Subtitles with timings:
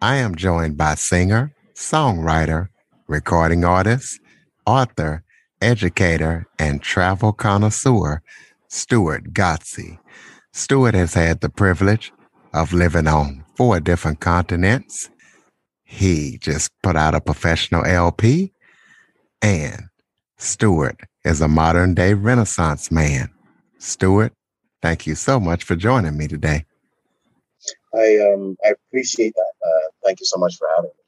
[0.00, 2.68] I am joined by singer, songwriter,
[3.08, 4.20] recording artist,
[4.64, 5.24] author,
[5.60, 8.22] educator, and travel connoisseur,
[8.68, 9.98] Stuart Gotze.
[10.52, 12.12] Stuart has had the privilege
[12.54, 15.10] of living on four different continents.
[15.84, 18.52] He just put out a professional LP,
[19.42, 19.88] and
[20.36, 23.30] Stuart is a modern day Renaissance man.
[23.78, 24.32] Stuart,
[24.80, 26.66] thank you so much for joining me today.
[27.94, 29.57] I um I appreciate that.
[29.68, 31.04] Uh, thank you so much for having me.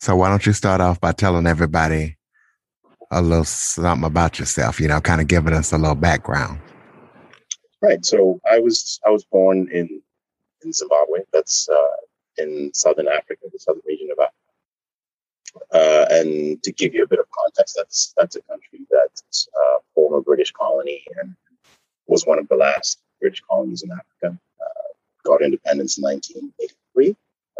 [0.00, 2.16] So why don't you start off by telling everybody
[3.10, 4.80] a little something about yourself?
[4.80, 6.60] You know, kind of giving us a little background.
[7.82, 8.04] Right.
[8.04, 10.02] So I was I was born in
[10.64, 11.20] in Zimbabwe.
[11.32, 14.32] That's uh, in southern Africa, the southern region of Africa.
[15.72, 19.78] Uh, and to give you a bit of context, that's that's a country that's uh,
[19.94, 21.34] former British colony and
[22.06, 24.38] was one of the last British colonies in Africa
[25.26, 26.55] got independence in 1983.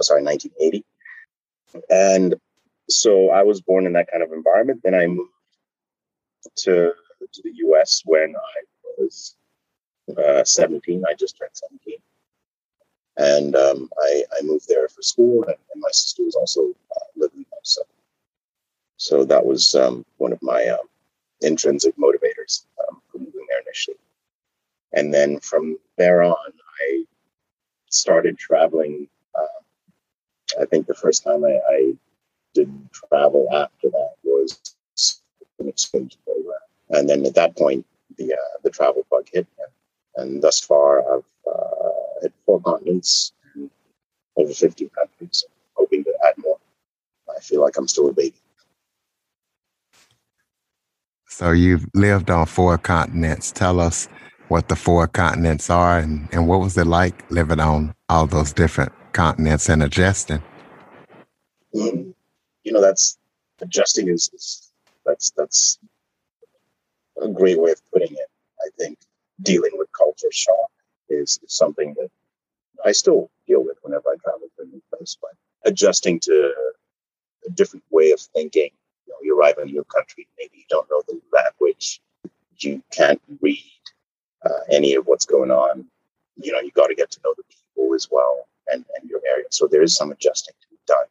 [0.06, 0.84] Sorry, 1980.
[1.90, 2.34] And
[2.88, 4.80] so I was born in that kind of environment.
[4.82, 5.30] Then I moved
[6.56, 6.92] to
[7.32, 8.02] to the U.S.
[8.04, 8.62] when I
[8.98, 9.36] was
[10.16, 11.04] uh, 17.
[11.08, 11.96] I just turned 17,
[13.16, 17.04] and um, I, I moved there for school, and, and my sister was also uh,
[17.16, 17.60] living there.
[17.62, 17.82] So,
[18.96, 20.86] so that was um, one of my um,
[21.40, 23.96] intrinsic motivators um, for moving there initially.
[24.92, 26.36] And then from there on,
[26.82, 27.04] I
[27.90, 29.08] started traveling.
[30.60, 31.92] I think the first time I, I,
[32.54, 34.58] did travel after that was
[35.58, 37.84] an exchange program, and then at that point,
[38.16, 41.90] the uh, the travel bug hit, and, and thus far I've uh,
[42.22, 43.68] hit four continents and
[44.36, 46.56] over fifty countries, hoping to add more.
[47.28, 48.36] I feel like I'm still a baby.
[51.27, 53.52] So you've lived on four continents.
[53.52, 54.08] Tell us
[54.48, 58.52] what the four continents are and, and what was it like living on all those
[58.52, 60.42] different continents and adjusting?
[61.72, 62.14] You
[62.72, 63.16] know, that's
[63.62, 64.70] adjusting is, is
[65.06, 65.78] that's that's
[67.22, 68.28] a great way of putting it.
[68.60, 68.98] I think
[69.40, 70.70] dealing with culture shock
[71.08, 72.10] is, is something that
[72.84, 75.30] I still deal with whenever I travel to a new place, but
[75.64, 76.54] adjusting to
[77.46, 78.70] a different way of thinking.
[79.06, 82.02] You know, you arrive in a new country, maybe you don't know the language,
[82.58, 83.64] you can't read
[84.44, 85.86] uh, any of what's going on.
[86.36, 89.20] You know, you got to get to know the people as well and, and your
[89.30, 89.46] area.
[89.50, 91.06] So there is some adjusting to be done.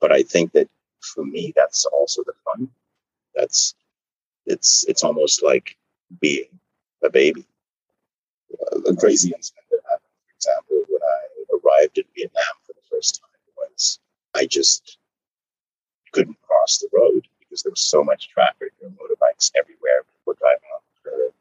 [0.00, 0.68] But I think that
[1.00, 2.68] for me, that's also the fun.
[3.34, 3.74] That's
[4.46, 5.76] it's it's almost like
[6.20, 6.48] being
[7.04, 7.46] a baby.
[8.52, 11.20] Uh, a crazy incident that happened, for example, when I
[11.54, 14.00] arrived in Vietnam for the first time was
[14.34, 14.98] I just
[16.12, 18.72] couldn't cross the road because there was so much traffic.
[18.80, 20.02] There were motorbikes everywhere.
[20.18, 21.34] People driving on the curb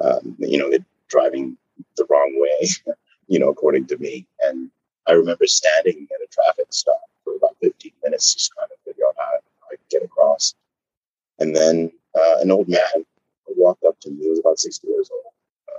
[0.00, 0.70] um, you know,
[1.08, 1.56] driving
[1.96, 2.68] the wrong way,
[3.28, 4.26] you know, according to me.
[4.40, 4.70] And
[5.06, 9.06] I remember standing at a traffic stop for about 15 minutes, just kind of figure
[9.06, 9.38] out how
[9.70, 10.54] I could get across.
[11.38, 13.04] And then uh, an old man
[13.56, 15.32] walked up to me, he was about 60 years old,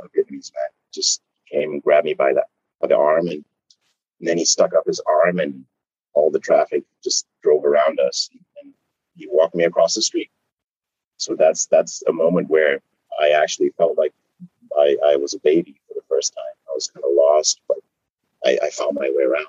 [0.04, 1.22] a Vietnamese man, just
[1.52, 2.44] came and grabbed me by the,
[2.82, 3.28] by the arm.
[3.28, 3.46] And,
[4.20, 5.66] and then he stuck up his arm and
[6.14, 8.30] all the traffic just drove around us
[8.62, 8.74] and
[9.16, 10.30] he walked me across the street.
[11.18, 12.82] So that's, that's a moment where
[13.20, 14.14] I actually felt like
[14.78, 16.44] I, I was a baby for the first time.
[16.70, 17.78] I was kind of lost, but
[18.46, 19.48] I, I found my way around.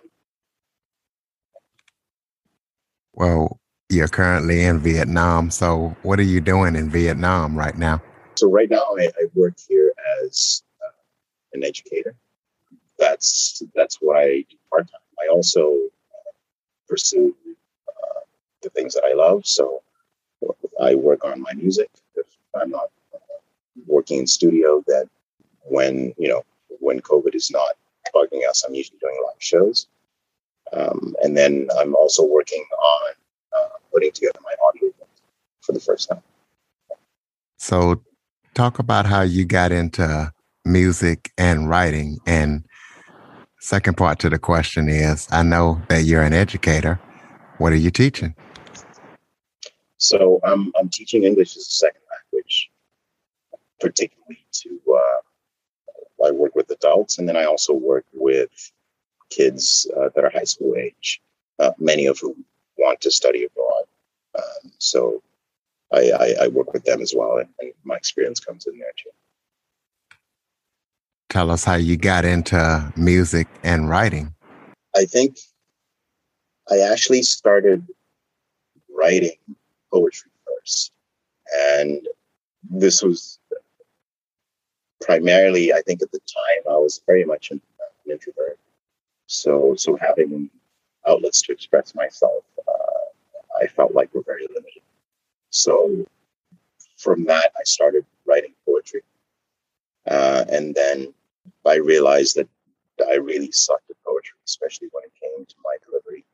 [3.12, 5.50] Well, you're currently in Vietnam.
[5.50, 8.02] So, what are you doing in Vietnam right now?
[8.36, 9.92] So, right now, I, I work here
[10.22, 10.90] as uh,
[11.52, 12.14] an educator.
[12.98, 15.00] That's that's what I do part time.
[15.22, 16.32] I also uh,
[16.88, 17.34] pursue
[17.88, 18.20] uh,
[18.62, 19.46] the things that I love.
[19.46, 19.82] So,
[20.80, 21.90] I work on my music.
[22.14, 22.90] If I'm not
[23.86, 25.08] working in studio that
[25.64, 26.42] when you know
[26.80, 27.76] when COVID is not
[28.14, 29.86] bugging us, I'm usually doing live shows,
[30.72, 33.12] um, and then I'm also working on
[33.56, 34.90] uh, putting together my audio
[35.60, 36.22] for the first time.
[37.58, 38.02] So,
[38.54, 40.32] talk about how you got into
[40.64, 42.18] music and writing.
[42.26, 42.64] And
[43.60, 47.00] second part to the question is, I know that you're an educator.
[47.58, 48.34] What are you teaching?
[49.98, 52.70] So I'm I'm teaching English as a second language
[53.80, 55.20] particularly to uh,
[56.24, 58.72] I work with adults, and then I also work with
[59.30, 61.20] kids uh, that are high school age.
[61.58, 62.44] uh, many of whom
[62.76, 63.84] want to study abroad.
[64.36, 65.22] Um, so
[65.92, 68.92] I, I, I, work with them as well, and, and my experience comes in there
[69.02, 69.10] too.
[71.30, 74.34] Tell us how you got into music and writing.
[74.94, 75.38] I think
[76.70, 77.86] I actually started
[78.94, 79.36] writing
[79.92, 80.92] poetry first.
[81.56, 82.06] And
[82.68, 83.38] this was
[85.00, 87.60] primarily, I think at the time, I was very much an,
[88.06, 88.58] an introvert.
[89.26, 90.50] So, so having
[91.06, 94.82] outlets to express myself, uh, I felt like were very limited.
[95.50, 96.06] So
[96.96, 99.02] from that, I started writing poetry.
[100.08, 101.12] Uh, and then
[101.66, 102.48] I realized that
[103.10, 106.24] I really sucked at poetry, especially when it came to my delivery.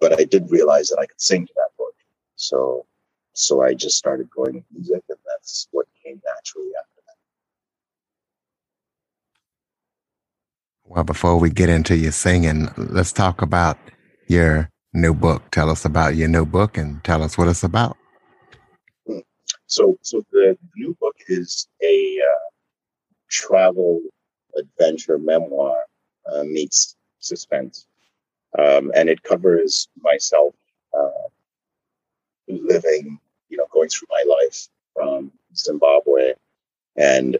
[0.00, 2.04] But I did realize that I could sing to that poetry.
[2.36, 2.86] So,
[3.32, 7.02] so I just started going with music, and that's what came naturally after
[10.85, 10.85] that.
[10.96, 13.76] Well, before we get into your singing, let's talk about
[14.28, 15.50] your new book.
[15.50, 17.98] Tell us about your new book and tell us what it's about.
[19.66, 22.48] So, so the new book is a uh,
[23.28, 24.00] travel
[24.56, 25.82] adventure memoir
[26.32, 27.86] uh, meets suspense,
[28.58, 30.54] um, and it covers myself
[30.98, 31.28] uh,
[32.48, 33.20] living,
[33.50, 36.32] you know, going through my life from Zimbabwe,
[36.96, 37.36] and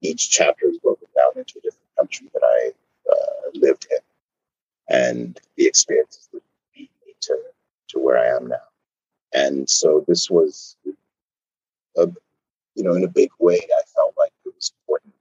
[0.00, 2.72] each chapter is broken down into a different country that I
[3.54, 6.42] lived in, and the experiences that
[6.76, 7.38] lead me to
[7.88, 8.56] to where I am now.
[9.32, 10.76] And so this was,
[11.96, 12.06] a,
[12.74, 15.14] you know, in a big way, I felt like it was important,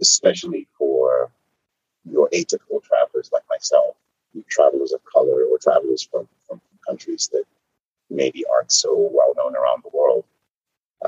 [0.00, 1.30] especially for
[2.04, 3.96] your atypical travelers like myself,
[4.48, 7.44] travelers of color or travelers from, from countries that
[8.10, 10.24] maybe aren't so well known around the world.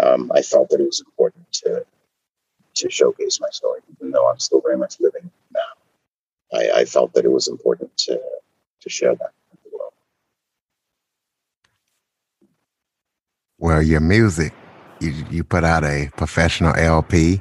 [0.02, 1.84] Um, I felt that it was important to
[2.76, 5.30] to showcase my story, even though I'm still very much living.
[6.52, 8.20] I, I felt that it was important to
[8.80, 9.92] to share that with the world.
[13.58, 14.52] Well, your music,
[15.00, 17.40] you you put out a professional LP.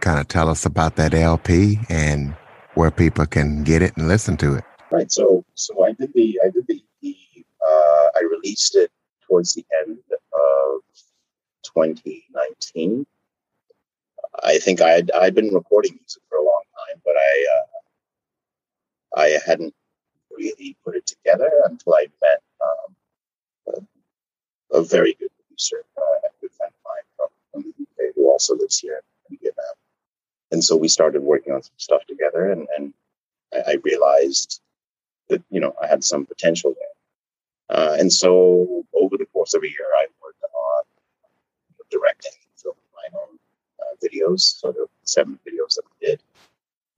[0.00, 2.34] Kind of tell us about that LP and
[2.74, 4.64] where people can get it and listen to it.
[4.90, 5.12] Right.
[5.12, 8.90] So so I did the I did the uh, I released it
[9.26, 10.80] towards the end of
[11.62, 13.06] 2019.
[14.42, 17.69] I think I had I'd been recording music for a long time, but I uh,
[19.16, 19.74] I hadn't
[20.30, 23.86] really put it together until I met um,
[24.72, 28.14] a, a, very good producer, uh, a good friend of mine from, from the UK
[28.14, 29.74] who also lives here in Vietnam.
[30.52, 32.94] And so we started working on some stuff together, and, and
[33.52, 34.60] I, I realized
[35.28, 37.76] that you know I had some potential there.
[37.76, 40.82] Uh, and so over the course of a year, I worked on
[41.90, 43.38] directing and filming my own
[43.80, 46.22] uh, videos, so there were seven videos that we did.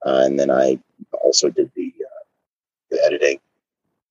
[0.04, 0.78] Uh, and then I
[1.22, 1.92] also did the,
[2.92, 3.38] the editing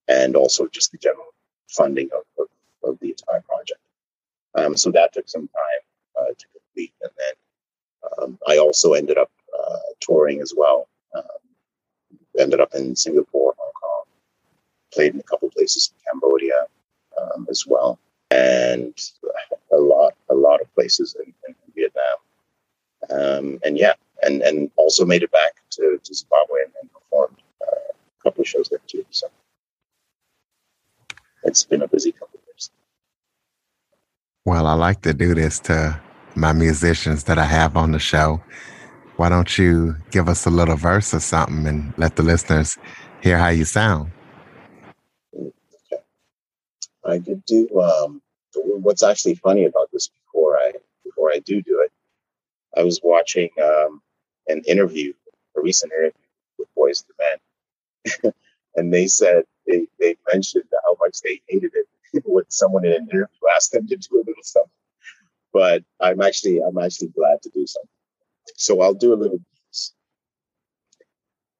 [0.07, 1.33] and also just the general
[1.69, 2.47] funding of, of,
[2.89, 3.79] of the entire project.
[4.55, 5.81] Um, so that took some time
[6.19, 6.93] uh, to complete.
[7.01, 7.35] And then
[8.17, 10.87] um, I also ended up uh, touring as well.
[11.15, 11.41] Um,
[12.39, 14.03] ended up in Singapore, Hong Kong,
[14.93, 16.65] played in a couple places in Cambodia
[17.21, 17.99] um, as well,
[18.31, 18.93] and
[19.71, 22.17] a lot, a lot of places in, in Vietnam.
[23.09, 27.37] Um, and yeah, and and also made it back to, to Zimbabwe and, and performed
[27.67, 27.91] uh,
[28.41, 29.05] a couple of shows there too.
[29.09, 29.27] So
[31.43, 32.71] it's been a busy couple of years.
[34.45, 35.99] Well, I like to do this to
[36.35, 38.41] my musicians that I have on the show.
[39.17, 42.77] Why don't you give us a little verse or something and let the listeners
[43.21, 44.11] hear how you sound?
[45.35, 46.01] Okay.
[47.05, 47.67] I could do.
[47.79, 48.21] Um,
[48.55, 50.73] what's actually funny about this before I
[51.03, 51.91] before I do do it,
[52.79, 54.01] I was watching um,
[54.47, 55.13] an interview,
[55.55, 56.11] a recent interview
[56.57, 58.33] with Boyz II Men,
[58.75, 63.09] and they said they they mentioned how much they hated it when someone in an
[63.09, 63.25] interview
[63.55, 64.71] asked them to do a little something.
[65.53, 67.89] But I'm actually I'm actually glad to do something.
[68.55, 69.93] So I'll do a little piece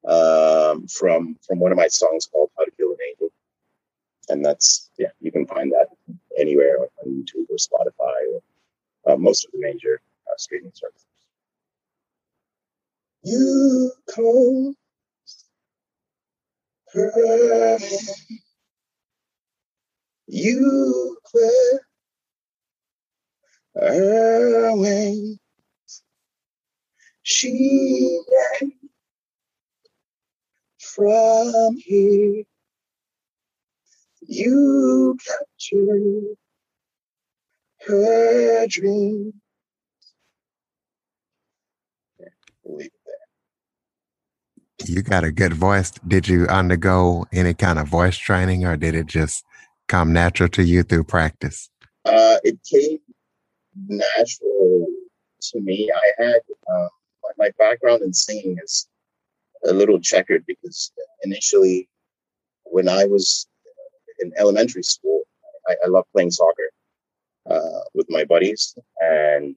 [0.06, 3.32] um, from from one of my songs called "How to Kill an Angel."
[4.28, 5.88] and that's yeah, you can find that
[6.38, 11.06] anywhere on YouTube or Spotify or uh, most of the major uh, streaming services.
[13.22, 14.74] You close
[16.94, 17.78] her
[20.28, 21.80] you clear
[23.76, 25.38] her wings.
[27.22, 28.20] She
[30.80, 32.44] from here
[34.22, 36.36] you captured
[37.86, 39.34] her dreams.
[42.64, 43.01] leave it there.
[44.92, 45.90] You got a good voice.
[46.06, 49.42] Did you undergo any kind of voice training or did it just
[49.88, 51.70] come natural to you through practice?
[52.04, 52.98] Uh, it came
[53.88, 54.86] natural
[55.44, 55.90] to me.
[55.90, 56.88] I had uh,
[57.38, 58.86] my background in singing is
[59.64, 61.88] a little checkered because initially,
[62.64, 63.46] when I was
[64.18, 65.22] in elementary school,
[65.70, 66.70] I, I loved playing soccer
[67.48, 69.56] uh, with my buddies, and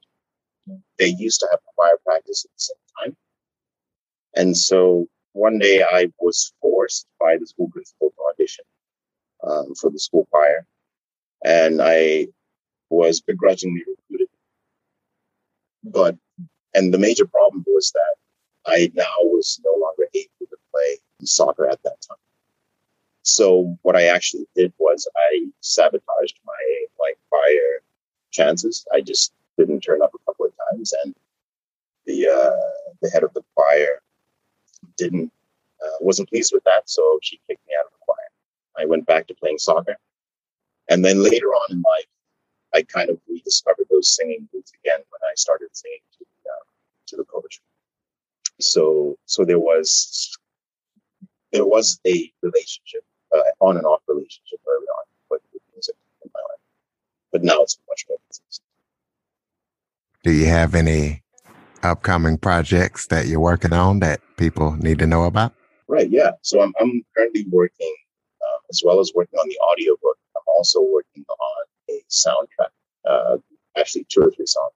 [0.98, 3.18] they used to have choir practice at the same time.
[4.38, 8.64] And so one day I was forced by the school principal to audition
[9.44, 10.66] um, for the school choir,
[11.44, 12.28] and I
[12.90, 14.30] was begrudgingly recruited.
[15.84, 16.16] But
[16.74, 18.16] and the major problem was that
[18.66, 22.18] I now was no longer able to play soccer at that time.
[23.24, 27.82] So what I actually did was I sabotaged my like choir
[28.32, 28.86] chances.
[28.94, 31.14] I just didn't turn up a couple of times, and
[32.06, 34.02] the uh, the head of the choir
[34.98, 35.32] didn't
[35.84, 38.30] uh, wasn't pleased with that, so she kicked me out of the choir.
[38.78, 39.98] I went back to playing soccer,
[40.90, 42.08] and then later on in life,
[42.74, 46.64] I kind of rediscovered those singing roots again when I started singing to the, uh,
[47.08, 47.64] to the poetry.
[48.60, 50.38] So so there was
[51.52, 56.32] there was a relationship, uh, on and off relationship early on with, with music in
[56.34, 56.60] my life,
[57.32, 58.66] but now it's much more consistent.
[60.24, 61.22] Do you have any
[61.86, 65.54] upcoming projects that you're working on that people need to know about?
[65.88, 66.10] Right.
[66.10, 66.32] Yeah.
[66.42, 67.96] So I'm, I'm currently working,
[68.42, 70.18] uh, as well as working on the audiobook.
[70.36, 72.72] I'm also working on a soundtrack,
[73.08, 73.38] uh,
[73.78, 74.74] actually two or three songs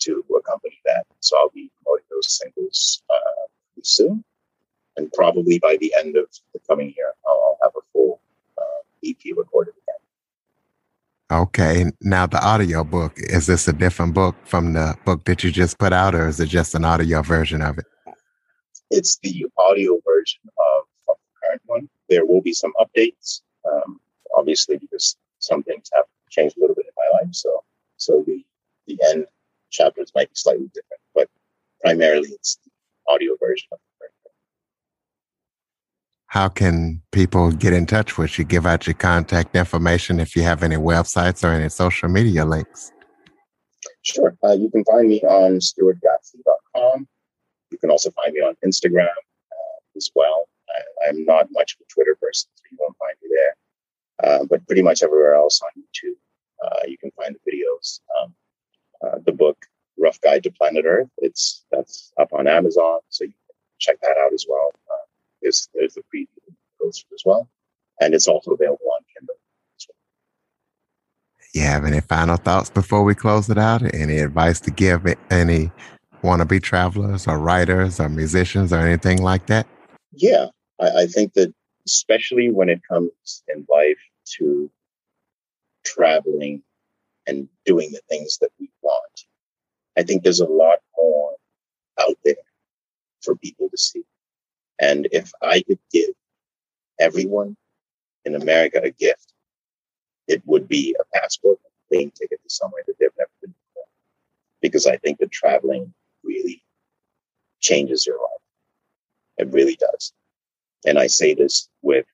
[0.00, 1.04] to accompany that.
[1.20, 3.46] So I'll be promoting those singles uh,
[3.82, 4.24] soon.
[4.96, 8.20] And probably by the end of the coming year, I'll, have a full
[8.56, 9.74] uh, EP recorded.
[11.30, 11.90] Okay.
[12.00, 15.78] Now the audio book, is this a different book from the book that you just
[15.78, 17.84] put out, or is it just an audio version of it?
[18.90, 21.88] It's the audio version of, the current one.
[22.08, 24.00] There will be some updates, um,
[24.36, 27.34] obviously, because some things have changed a little bit in my life.
[27.34, 27.62] So,
[27.98, 28.42] so the
[28.86, 29.26] the end
[29.70, 31.28] chapters might be slightly different, but
[31.82, 33.78] primarily it's the audio version of.
[36.28, 38.44] How can people get in touch with you?
[38.44, 42.92] Give out your contact information if you have any websites or any social media links.
[44.02, 44.36] Sure.
[44.44, 47.08] Uh, you can find me on stuartgatsby.com.
[47.70, 50.48] You can also find me on Instagram uh, as well.
[51.02, 54.30] I, am not much of a Twitter person, so you won't find me there.
[54.30, 56.16] Uh, but pretty much everywhere else on YouTube,
[56.62, 58.00] uh, you can find the videos.
[58.20, 58.34] Um,
[59.02, 59.56] uh, the book
[59.98, 61.08] Rough Guide to Planet Earth.
[61.18, 64.72] It's that's up on Amazon, so you can check that out as well.
[65.48, 67.48] Uh, there's the preview goes through as well,
[68.00, 69.34] and it's also available on Kindle.
[71.54, 73.82] You have any final thoughts before we close it out?
[73.94, 75.72] Any advice to give any
[76.22, 79.66] wannabe travelers or writers or musicians or anything like that?
[80.12, 80.46] Yeah,
[80.78, 81.52] I, I think that
[81.86, 83.98] especially when it comes in life
[84.36, 84.70] to
[85.84, 86.62] traveling
[87.26, 89.24] and doing the things that we want,
[89.96, 91.32] I think there's a lot more
[91.98, 92.34] out there
[93.22, 94.04] for people to see.
[94.80, 96.10] And if I could give
[96.98, 97.56] everyone
[98.24, 99.32] in America a gift,
[100.26, 103.54] it would be a passport, and a plane ticket to somewhere that they've never been
[103.68, 103.88] before.
[104.60, 105.92] Because I think that traveling
[106.22, 106.62] really
[107.60, 108.42] changes your life.
[109.38, 110.12] It really does.
[110.86, 112.06] And I say this with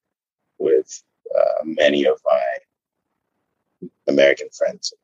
[0.59, 1.02] with
[1.37, 2.42] uh, many of my
[4.06, 4.94] American friends.